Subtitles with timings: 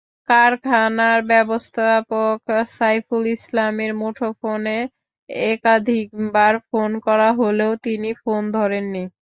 [0.29, 2.37] কারখানার ব্যবস্থাপক
[2.71, 4.77] সাইফুল ইসলামের মুঠোফোনে
[5.49, 9.03] একাধিকবার ফোন করা হলেও তিনি ফোন ধরেননি।